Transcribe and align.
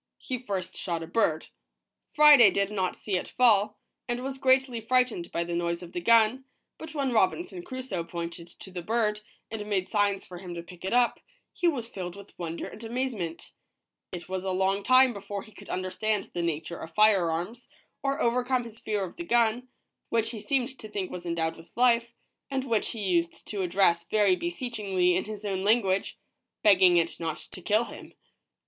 He 0.17 0.39
first 0.41 0.75
shot 0.75 1.03
a 1.03 1.07
bird. 1.07 1.49
Friday 2.15 2.49
did 2.49 2.71
not 2.71 2.95
see 2.95 3.17
it 3.17 3.27
fall, 3.29 3.77
and 4.07 4.23
was 4.23 4.39
greatly 4.39 4.81
frightened 4.81 5.31
by 5.31 5.43
the 5.43 5.53
noise 5.53 5.83
of 5.83 5.91
the 5.93 6.01
gun, 6.01 6.45
but 6.79 6.95
when 6.95 7.11
Robinson 7.13 7.61
Crusoe 7.61 8.03
pointed 8.03 8.47
to 8.47 8.71
the 8.71 8.81
bird, 8.81 9.21
and 9.51 9.63
made 9.67 9.89
signs 9.89 10.25
for 10.25 10.39
him 10.39 10.55
to 10.55 10.63
pick 10.63 10.83
it 10.83 10.91
up, 10.91 11.19
he 11.53 11.67
was 11.67 11.87
filled 11.87 12.15
with 12.15 12.33
wonder 12.39 12.65
and 12.65 12.81
amazc 12.81 12.81
*44 12.81 12.89
WATCHING 12.89 12.93
THE 12.95 12.95
RAVAGES, 12.95 13.13
ROBINSON 13.13 13.29
CRUSOE. 13.29 13.29
ment. 13.29 13.51
It 14.11 14.29
was 14.29 14.43
a 14.43 14.49
long 14.51 14.81
time 14.83 15.13
before 15.13 15.43
he 15.43 15.51
could 15.51 15.69
understand 15.69 16.31
the 16.33 16.41
Nature 16.41 16.79
of 16.79 16.95
fire 16.95 17.29
arms, 17.29 17.67
or 18.01 18.19
overcome 18.19 18.63
his 18.63 18.79
fear 18.79 19.03
of 19.03 19.15
the 19.17 19.23
gun, 19.23 19.67
which 20.09 20.31
he 20.31 20.41
seemed 20.41 20.79
to 20.79 20.89
think 20.89 21.11
was 21.11 21.27
endowed 21.27 21.55
with 21.55 21.69
life, 21.77 22.07
and 22.49 22.63
which 22.63 22.89
he 22.93 23.03
used 23.03 23.45
to 23.47 23.61
address 23.61 24.01
very 24.07 24.35
beseechingly 24.35 25.15
in 25.15 25.25
his 25.25 25.45
own 25.45 25.63
language, 25.63 26.17
begging 26.63 26.97
it 26.97 27.19
not 27.19 27.37
to 27.37 27.61
kill 27.61 27.83
him. 27.83 28.13